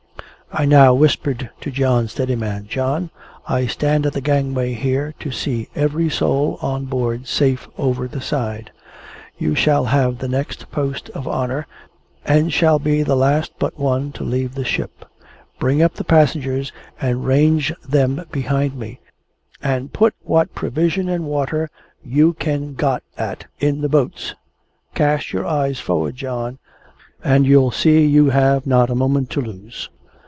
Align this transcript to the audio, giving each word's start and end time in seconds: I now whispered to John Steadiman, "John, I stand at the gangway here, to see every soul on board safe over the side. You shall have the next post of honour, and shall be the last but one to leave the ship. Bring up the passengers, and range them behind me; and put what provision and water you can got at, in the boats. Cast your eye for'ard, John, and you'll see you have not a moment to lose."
I 0.53 0.65
now 0.65 0.93
whispered 0.93 1.49
to 1.61 1.71
John 1.71 2.09
Steadiman, 2.09 2.67
"John, 2.67 3.09
I 3.47 3.67
stand 3.67 4.05
at 4.05 4.11
the 4.11 4.19
gangway 4.19 4.73
here, 4.73 5.13
to 5.21 5.31
see 5.31 5.69
every 5.75 6.09
soul 6.09 6.59
on 6.61 6.83
board 6.85 7.25
safe 7.25 7.69
over 7.77 8.05
the 8.05 8.19
side. 8.19 8.69
You 9.37 9.55
shall 9.55 9.85
have 9.85 10.17
the 10.17 10.27
next 10.27 10.69
post 10.69 11.07
of 11.11 11.25
honour, 11.25 11.67
and 12.25 12.51
shall 12.51 12.79
be 12.79 13.01
the 13.01 13.15
last 13.15 13.53
but 13.59 13.79
one 13.79 14.11
to 14.11 14.25
leave 14.25 14.53
the 14.55 14.65
ship. 14.65 15.05
Bring 15.57 15.81
up 15.81 15.93
the 15.93 16.03
passengers, 16.03 16.73
and 16.99 17.25
range 17.25 17.71
them 17.87 18.25
behind 18.29 18.75
me; 18.75 18.99
and 19.63 19.93
put 19.93 20.13
what 20.21 20.53
provision 20.53 21.07
and 21.07 21.23
water 21.27 21.69
you 22.03 22.33
can 22.33 22.73
got 22.73 23.03
at, 23.17 23.45
in 23.61 23.79
the 23.79 23.87
boats. 23.89 24.35
Cast 24.95 25.31
your 25.31 25.47
eye 25.47 25.71
for'ard, 25.71 26.17
John, 26.17 26.59
and 27.23 27.45
you'll 27.45 27.71
see 27.71 28.05
you 28.05 28.31
have 28.31 28.67
not 28.67 28.89
a 28.89 28.95
moment 28.95 29.29
to 29.29 29.39
lose." 29.39 29.87